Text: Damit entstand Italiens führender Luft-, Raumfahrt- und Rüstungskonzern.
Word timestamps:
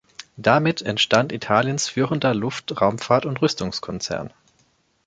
Damit 0.37 0.81
entstand 0.81 1.31
Italiens 1.31 1.87
führender 1.87 2.33
Luft-, 2.33 2.71
Raumfahrt- 2.81 3.27
und 3.27 3.39
Rüstungskonzern. 3.39 4.33